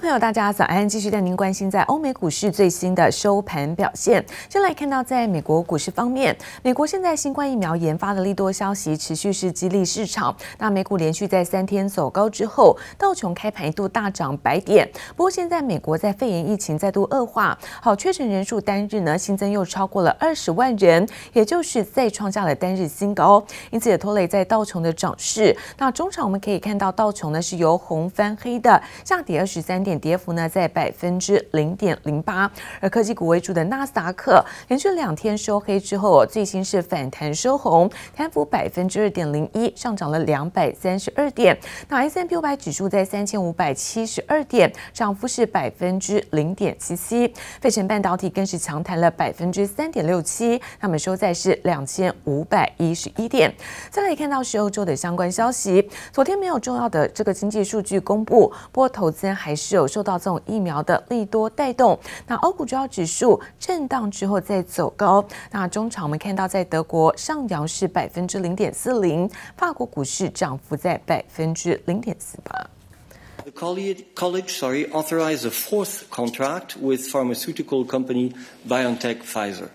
[0.00, 0.88] 朋友，大家早安！
[0.88, 4.24] 继续带您关心在欧美股市最新的收盘表现。
[4.48, 10.34] 先来看到，在美国股市方面，美国现在新冠疫苗研发的利多消息持续是激励市场。
[10.56, 14.88] 那美股连续在三天走高之后，道琼开盘一度大涨百点。
[15.14, 25.54] 不过现在美国在肺炎疫情再度恶化，好，确诊人数单日呢新增又超过了二十万人，也就是再创下了单日新高，因此也拖累在道琼的涨势。
[25.76, 29.80] 那中场我们可以看到，道琼呢是由红翻黑的下跌二十三。
[29.80, 32.50] 点跌幅呢，在百分之零点零八，
[32.80, 41.58] 而科技股为主的纳斯达克连续两天收黑之后，最新是反弹收红，弹幅百分之二点零一，上涨了两百三十二点。
[41.88, 47.32] 那 S&P 五百指数在三千五百七十二点，涨幅是百分之零点七七。
[47.60, 53.50] 费城半导体更是强弹了百分之三点六七，那么收在是两千五百一十一点。
[53.90, 59.79] 再来看到是欧洲的相关消息，昨天没有重要的这个经济数据公布，不过投资人还是。
[59.80, 65.26] 有受到这种疫苗的利多带动，那欧股主要指数震荡之后再走高。
[65.50, 72.70] 那中场我们看到，在德国上扬是百分之零点四零，法国股市涨幅在百分之零点四八。
[73.42, 78.34] The college, college, sorry, authorized a fourth contract with pharmaceutical company
[78.68, 79.70] BioNTech Pfizer.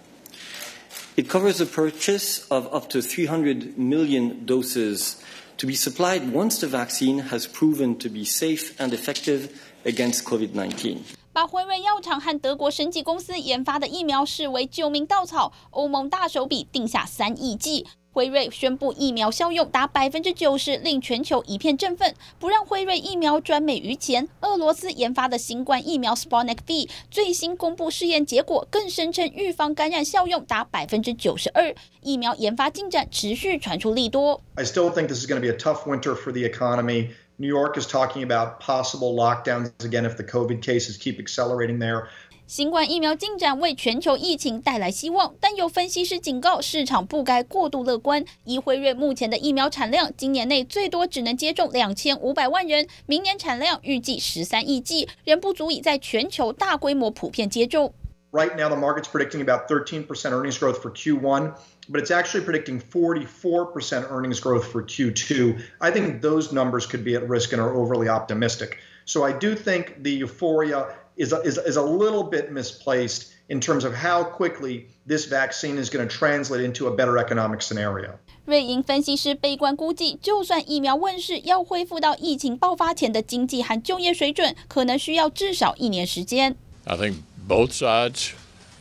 [1.17, 5.16] It covers the purchase of up to 300 million doses
[5.58, 9.50] to be supplied once the vaccine has proven to be safe and effective.
[9.86, 10.97] Against COVID-19，
[11.31, 17.86] 把辉瑞药厂和德国生技公司研发的疫苗视为救命稻草，欧盟大手笔定下三亿剂。
[18.11, 22.16] 辉瑞宣布疫苗效用达百分之九十，令全球一片振奋。
[22.39, 31.75] 不让辉瑞疫苗专美于前，俄罗斯研发的新冠疫苗 Sputnik V 最新公布试验结果，更声称预防感染效用达百分之九十二。
[32.02, 34.42] 疫苗研发进展持续传出利多。
[34.55, 37.09] I still think this is going to be a tough winter for the economy.
[37.38, 42.05] New York is talking about possible lockdowns again if the COVID cases keep accelerating there.
[42.47, 48.23] 新冠疫苗进展为全球疫情带来希望，但有分析师警告市场不该过度乐观。
[48.45, 57.93] 以辉瑞目前的疫苗产量，今年内最多只能接种两千五百万人，明年产量预计十三亿剂，仍不足以在全球大规模普遍接种。
[58.35, 61.52] Right now, the market's predicting about 13% earnings growth for Q1.
[61.91, 65.61] but it's actually predicting 44% earnings growth for Q2.
[65.80, 68.79] I think those numbers could be at risk and are overly optimistic.
[69.05, 70.86] So I do think the euphoria
[71.17, 75.79] is a, is, is a little bit misplaced in terms of how quickly this vaccine
[75.79, 78.18] is going to translate into a better economic scenario.
[78.46, 86.57] 瑞银分析师悲观估计，就算疫苗问世，要恢复到疫情爆发前的经济和就业水准，可能需要至少一年时间。
[86.85, 87.17] I think
[87.48, 88.33] both sides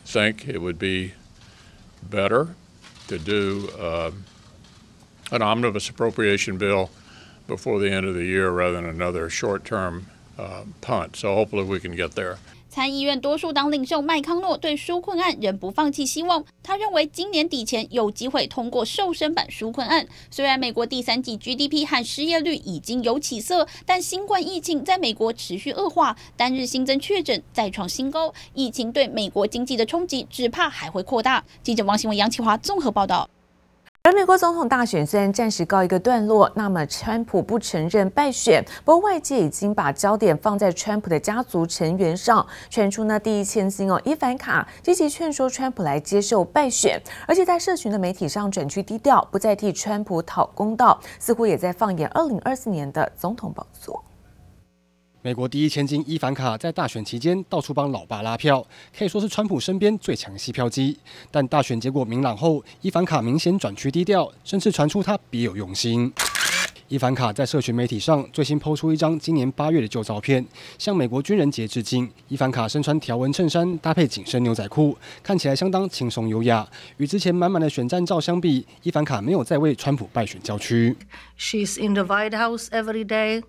[0.05, 1.13] think it would be
[2.03, 2.55] better
[3.07, 4.11] to do uh,
[5.31, 6.89] an omnibus appropriation bill
[7.47, 11.15] before the end of the year rather than another short-term uh, punt.
[11.15, 12.37] So hopefully we can get there.
[12.75, 20.05] 参议院多数党领袖麦康诺对纾困案仍不放弃希望，他认为今年底前有机会通过瘦身版纾困案。
[20.29, 31.45] 虽然美国第三季 GDP 和失业率已经有起色，但新冠疫情在美国持续恶化，单日新增确诊再创新高，疫情对美国经济的冲击只怕还会扩大。
[31.63, 33.29] 记者王新文、杨启华综合报道。
[34.05, 54.03] 而美国总统大选虽然暂时告一个段落，那么川普不承认败选，不过外界已经把焦点放在川普的家族成员上，传出呢第一千金哦伊凡卡积极劝说川普来接受败选，而且在社群的媒体上转趋低调，不再替川普讨公道，似乎也在放眼二零二四年的总统宝座。
[55.25, 58.63] 美国第一千金伊凡卡在大选期间到处帮老爸拉票，
[58.95, 60.95] 可以说是川普身边最强吸票机。
[61.31, 66.13] 但大选结果明朗后，伊凡卡明显转趋低调，甚至传出他别有用心。
[66.89, 70.45] 伊凡卡在社群媒体上最新 PO 出一张今年八月的旧照片，
[70.77, 72.07] 向美国军人节致敬。
[72.27, 76.67] 伊凡卡身穿条纹衬衫，搭配紧身牛仔裤，看起来相当轻松优雅。
[76.97, 80.95] 与之前满满的选战照相比，伊凡卡没有再为川普败选叫屈。
[81.39, 83.41] She's in the White House every day.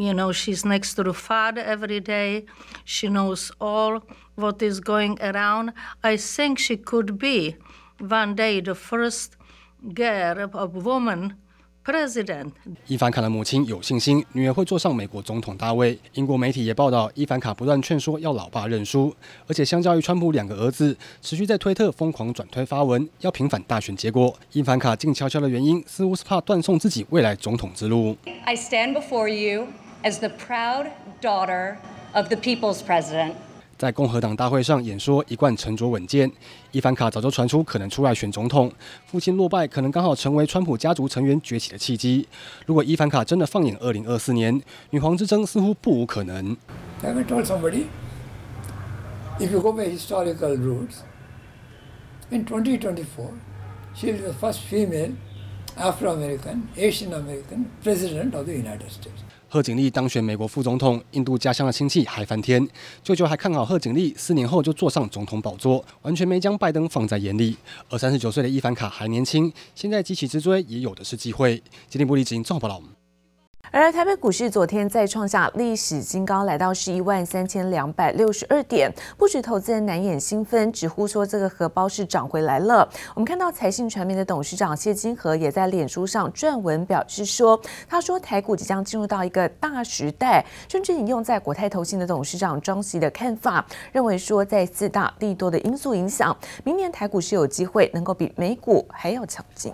[0.00, 2.44] You know, she's next to the father every day.
[2.84, 4.00] She knows all
[4.36, 5.72] what is going around.
[6.02, 7.56] I think she could be
[7.98, 9.32] one day the first
[9.92, 11.32] girl, a woman
[11.84, 12.52] president.
[12.86, 15.98] 伊凡卡的母亲有信心，女儿会坐上美国总统大位。
[16.14, 19.12] 英国媒体也报道，伊凡卡不断劝说要老爸认输，
[19.48, 24.38] 而且相较于川普两个儿子，持续在推特疯狂转推发文，要平反大选结果。
[24.52, 28.16] 伊凡卡静悄悄的原因，似乎是怕断送自己未来总统之路。
[28.44, 29.66] I stand before you.
[30.04, 31.76] As the proud daughter
[32.14, 33.32] of the people's president.
[33.76, 36.30] 在共和党大会上演说，一贯沉着稳健。
[36.70, 38.70] 伊凡卡早就传出可能出来选总统，
[39.06, 42.28] 父亲落败可能刚好成为川普家族成员崛起的契机。
[42.64, 44.60] 如果伊凡卡真的放眼二零二四年，
[44.90, 46.56] 女皇之争似乎不无可能。
[59.50, 62.68] 贺锦丽当选美国副总统，印度家乡的亲戚嗨翻天，
[63.02, 67.56] 舅舅还看好贺锦丽四年后就坐上总统宝座，完全没将拜登放在眼里。
[67.88, 71.62] 而三十九岁的伊凡卡还年轻，现在急起直追也有的是机会。
[71.88, 72.97] 今天不离职，综合报道。
[73.70, 82.88] 而台北股市昨天再创下历史新高，来到十一万三千两百六十二点，不止投资人难掩兴奋，直呼说这个荷包是涨回来了。
[83.14, 96.34] 我们看到财信传媒的董事长谢金河也在脸书上撰文表示说，他说台股即将进入到一个大时代，甚至引用在国泰投信的董事长庄锡的看法，认为说在四大利多的因素影响，
[96.64, 99.70] 明年台股是有机会能够比美股还要强劲。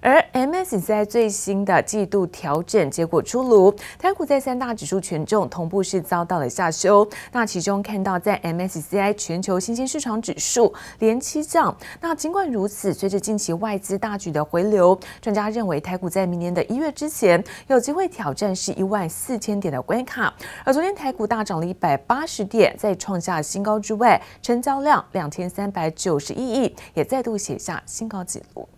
[0.00, 7.08] 而 MSCI 最新的季度调整结果出炉，台股在三大指数权重同步是遭到了下修。
[7.32, 11.76] 那其中看到在 MSCI 全球新兴市场指数连七涨。
[12.00, 20.32] 那尽管如此，随着近期外资大举的回流，专家认为台股在明年的一月之前有机会挑战是一万四千点的关卡。
[20.64, 28.68] 而昨天台股大涨了一百八十点，在创下新高之外，成交量两千三百九十一亿，也再度写下新高纪录。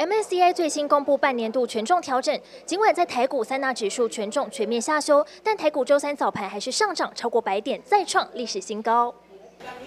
[0.00, 9.14] MSCI 最新公布半年度权重调整，尽管在台股三大指数权重全面下修，但台股周三早盘还是上涨超过百点，再创历史新高。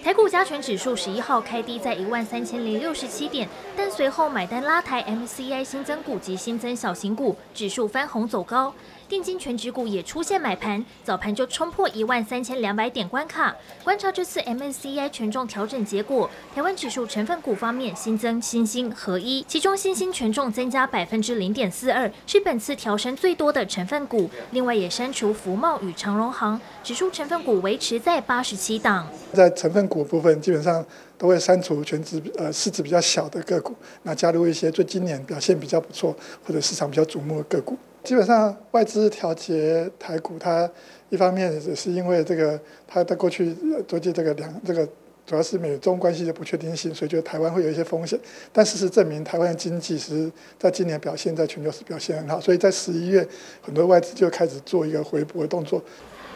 [0.04, 8.72] 台股加权指数十一号开低在一万三千零六十七点，但随后买单拉抬 MCI 新增股及新增小型股，指数翻红走高。
[9.06, 13.54] 电金全值股也出现买盘，早盘就冲破一万三千两百点关卡。
[13.82, 24.30] 观察这次 MSCI 权重调整结果，台湾指数成分股方面新增新兴、合一，其中新兴权重增加百分之零点四二，是本次调升最多的成分股。
[24.52, 29.06] 另外也删除福茂与长荣行，指数成分股维持在八十七档。
[29.34, 30.84] 在成分股部分，基本上
[31.18, 33.74] 都会删除全值呃市值比较小的个股，
[34.04, 37.76] 那加入一些最今年表现比较不错或者市场比较瞩目的个股。
[38.04, 40.70] 基本上外资调节台股，它
[41.08, 43.56] 一方面也是因为这个，它的过去
[43.88, 44.86] 最近这个两这个
[45.26, 48.20] 主要是美中关系的不确定性，所以觉得台湾会有一些风险。
[48.52, 53.26] 但事实证明，台湾的经济是在今年表现在全球是表现很好，所以在十一月
[53.62, 55.82] 很多外资就开始做一个回补的动作。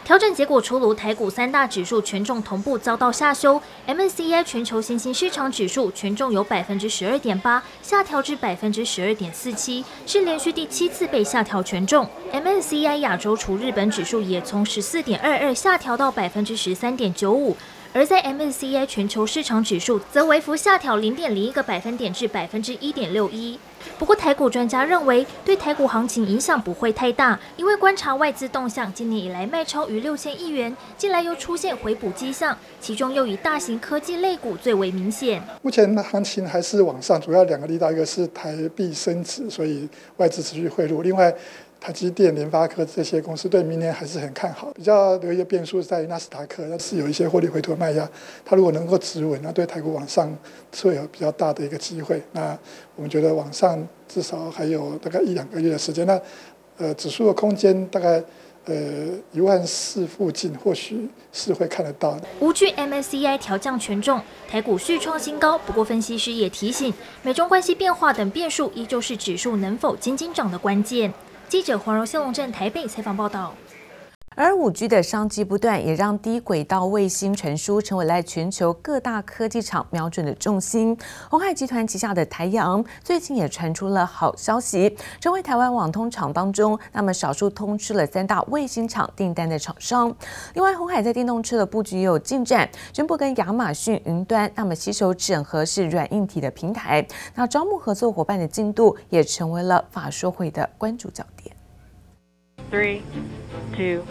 [0.05, 3.61] 调整结果出炉，台股三大指数权重同步遭到下修。
[3.87, 12.09] MSCI 全球新兴市场指数权重由百分之十二点八下调至百分之十二点四七，是连续第七次被下调权重。
[12.33, 17.55] MSCI 亚洲除日本指数也从十四点二二下调到百分之十三点九五。
[17.91, 23.57] 而在 MSCI 全球市场指数则微幅下调零点零一个百分点至百分之一点六一。
[23.97, 35.41] 不过台股专家认为，对台股行情影响不会太大，因为观察外资动向，今年以来卖超逾六千亿元，近来又出现回补迹象，其中又以大型科技类股最为明显。
[35.63, 41.33] 目前行情还是往上，主要两个力道，一个是台币升值，所以外资持续汇入，另外。
[41.79, 48.07] 台积电、联发科这些公司对明年还是很看好，比较有一个变数在于纳斯达克，但是有一些获利回吐卖压，
[48.43, 50.29] 它如果能够止稳，那对台股往上
[50.81, 52.21] 会有比较大的一个机会。
[52.33, 52.57] 那
[52.97, 56.05] 我们觉得往上至少还有大概一两个月的时间。
[56.05, 56.21] 那
[56.77, 58.21] 呃，指数的空间大概
[58.65, 58.75] 呃
[59.31, 62.21] 一万四附近，或许是会看得到的。
[62.41, 65.57] 无惧 MSCI 调降权重，台股续创新高。
[65.57, 71.13] 不过分析师也提醒，美中关系变化等变数依旧是指数能否仅仅涨的关键。
[71.49, 73.55] 记者黄荣兴龙镇台北采访报道。
[74.35, 80.97] 而五 G 的商机不断，也让低轨道卫星传输成为了全球各大科技厂瞄准的重心。
[81.29, 90.15] 鸿海集团旗下的台阳最近也传出了好消息，成为台湾网通厂当中那么少数通吃了三大卫星厂订单的厂商。
[90.53, 97.05] 另外，鸿海在电动车的布局也有进展，宣布跟亚马逊云端那么携手整合式软硬体的平台。
[97.35, 101.48] 那招募合作伙伴的进度也成为了法说会的关注焦点。
[102.70, 103.02] Three,
[103.76, 104.02] two,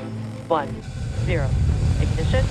[0.48, 0.70] one,
[1.26, 1.50] zero.
[2.02, 2.46] Ignition.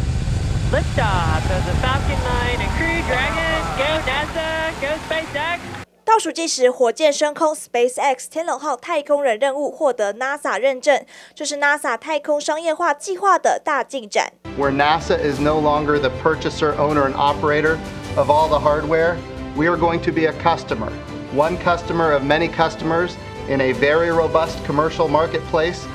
[0.70, 3.60] Liftoff of the Falcon 9 and Crew Dragon.
[3.78, 4.72] Go NASA.
[4.80, 5.60] Go SpaceX.
[6.04, 14.32] 倒数计时，火箭升空，SpaceX 天龙号太空人任务获得 NASA 认证，这是 NASA 太空商业化计划的大进展。
[14.58, 17.78] Where NASA is no longer the purchaser, owner, and operator
[18.16, 19.16] of all the hardware,
[19.56, 20.92] we are going to be a customer,
[21.34, 23.12] one customer of many customers
[23.48, 25.86] in a very robust commercial marketplace.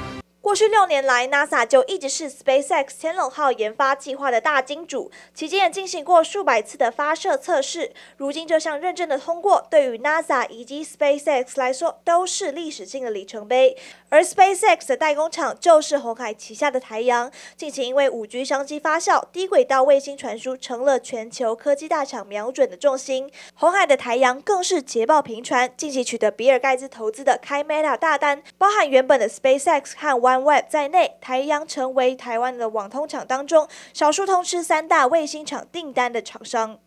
[0.53, 7.91] 过去六年来，NASA 就一直是 SpaceX 天龙号研发计划的大金主，期间也进行过数百次的发射测试。
[8.19, 13.79] 如今这项认证的通过，对于 NASA 以及 SpaceX 来说都是历史性的里程碑。
[14.11, 23.33] 而 SpaceX 的代工厂就是红海旗下的台阳，近期因为 5G 商机发酵，低轨道卫星传输成了全球科技大厂瞄准的重心。
[23.55, 30.21] 红海的台阳更是捷报频传，近期取得比尔盖茨投资的开 Meta 大单，包含原本的 SpaceX 和
[30.69, 36.79] 在内，台阳成为台湾的网通厂当中少数通吃三大卫星厂订单的厂商。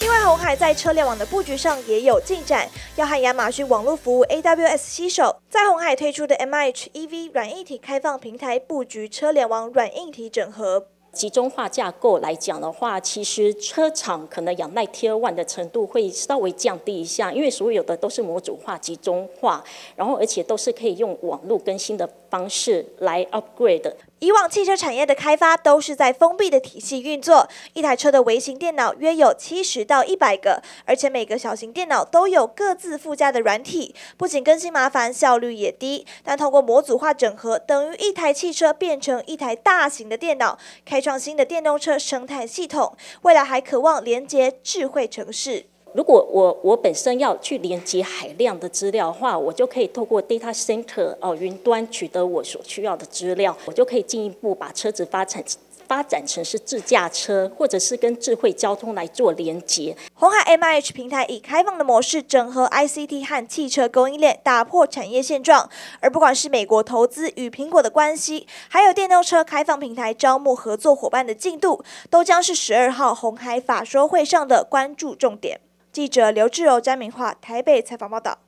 [0.00, 10.88] 另外，红海在车联网的布局上也有进展，要和亚马逊网络服务 AWS 携手，在红海推出的 MHEV 软硬体开放平台布局车联网软硬体整合。
[11.16, 19.64] 集中化架构来讲的话，其实车厂可能仰赖 Tier One 的程度会稍微降低一下，因为所有的都是模组化、集中化，
[19.96, 23.90] 然后而且都是可以用网络更新的方式来 upgrade。
[24.18, 36.06] 以往汽车产业的开发都是在封闭的体系运作，一台车的微型电脑约有七十到一百个，而且每个小型电脑都有各自附加的软体，不仅更新麻烦，效率也低。
[36.24, 42.96] 但通过模组化整合，等于一台汽车变成一台大型的电脑，开创新的电动车生态系统。
[43.20, 45.66] 未来还渴望连接智慧城市。
[45.96, 55.42] 如果我我本身要去连接海量的资料的话，我就可以透过 data center 哦云端取得我所需要的资料，我就可以进一步把车子发展
[55.88, 59.96] 发展成是自驾车，或者是跟智慧交通来做连接。
[60.12, 65.70] 红海 MIH 平台以开放的模式整合 ICT 和汽车供应链，打破产业现状。
[66.00, 75.60] 而不管是美国投资与苹果的关系，还有电动车开放平台招募合作伙伴的进度，都将是十二号红海法说会上的关注重点。
[75.96, 78.40] 记者刘志柔、詹明化台北采访报道。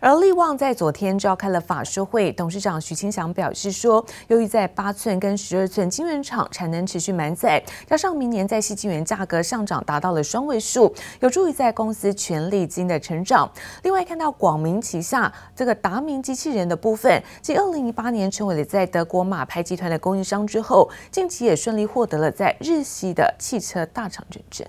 [0.00, 13.46] 而力旺在昨天召开了法说会，董事长徐清祥表示说，由于在八寸跟十二寸晶圆厂产能持续满载，加上明年在矽晶圆价格上涨达到了双位数，有助于在公司权力金的成长。
[13.82, 24.66] 另外，看到广明旗下这个达明机器人的部分，继二零一八年成为了在德国马牌集团的供应商之后，近期也顺利获得了在日系的汽车大厂认证。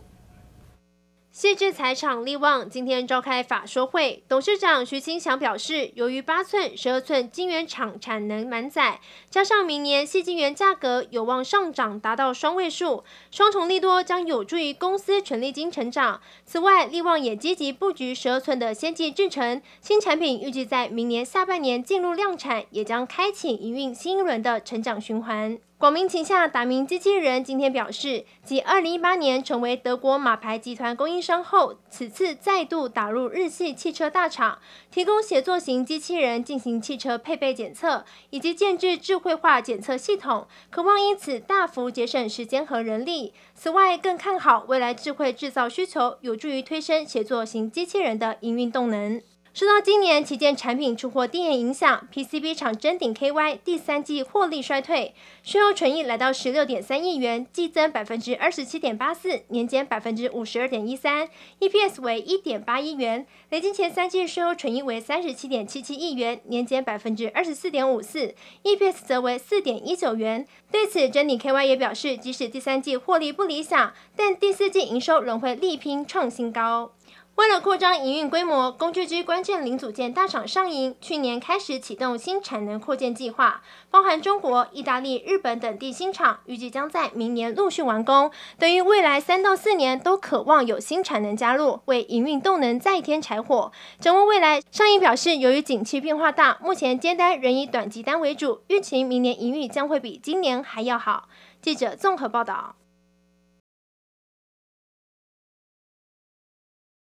[1.40, 16.20] 矽智财厂力旺今天召开法说会，董事长徐清祥表示，由于八寸、十二寸晶圆厂产能满载，加上明年矽晶圆价格有望上涨达到双位数，双重利多将有助于公司权利金成长。
[16.44, 25.60] 此外，力旺也积极布局十二寸的先进制程，新产品预计在明年下半年进入量产，也将开启营运新一轮的成长循环。
[25.80, 34.58] 广明旗下达明机器人今天表示，继二零一八年成为德国马牌集团供应商后，此次再度打入日系汽车大厂，
[34.90, 43.36] 提供协作型机器人进行汽车配备检测，以及建置智慧化检测系统，渴望因此大幅节省时间和人力。
[43.54, 49.22] 此外，更看好未来智慧制造需求，有助于推升协作型机器人的营运动能。
[49.58, 61.28] 受到今年旗舰产品出货低延影响，PCB 厂臻鼎 KY 第三季获利衰退，税后纯益来到十六点三亿元，季增百分之二十七点八四，年减百分之五十二点一三
[61.60, 70.46] ，EPS 为一点八一元，累计前三季税后纯益为三十七点七七亿元，年减百分之二十四点五四，EPS 则为四点一九元。
[70.72, 76.92] 对此，臻鼎 KY 也表示，即使第三季获利不理想，但第四季营收仍会力拼创新高。
[77.38, 88.32] 为了扩张营运规模，工具机关键零组件大厂上银去年开始启动新产能扩建计划，包含中国、意大利、日本等地新厂，预计将在明年陆续完工。
[88.58, 93.72] 对于未来三到四年都渴望有新产能加入，为营运动能再添柴火。
[94.00, 101.30] 展望未来，上银表示，由于景气变化大，目前接单仍以短期单为主，预期明年营运将会比今年还要好。
[101.62, 102.78] 记者综合报道。